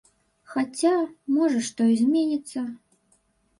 Хаця, 0.53 0.93
можа, 1.35 1.61
што 1.69 1.81
і 1.93 2.01
зменіцца. 2.01 2.67